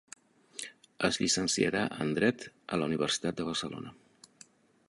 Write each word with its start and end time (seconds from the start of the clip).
Es 1.09 1.19
llicenciarà 1.23 1.83
en 2.05 2.15
Dret 2.21 2.49
a 2.77 2.83
la 2.83 2.91
Universitat 2.91 3.41
de 3.43 3.49
Barcelona. 3.51 3.97